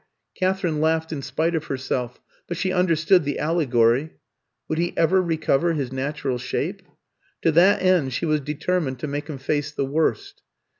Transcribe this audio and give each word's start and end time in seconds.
Katherine 0.33 0.81
laughed 0.81 1.13
in 1.13 1.21
spite 1.21 1.53
of 1.53 1.65
herself, 1.65 2.19
but 2.47 2.57
she 2.57 2.71
understood 2.73 3.23
the 3.23 3.37
allegory. 3.37 4.13
Would 4.67 4.79
he 4.79 4.97
ever 4.97 5.21
recover 5.21 5.73
his 5.73 5.91
natural 5.91 6.39
shape? 6.39 6.81
To 7.43 7.51
that 7.51 7.83
end 7.83 8.11
she 8.11 8.25
was 8.25 8.39
determined 8.41 8.97
to 9.01 9.07
make 9.07 9.27
him 9.29 9.37
face 9.37 9.71
the 9.71 9.85
worst. 9.85 10.41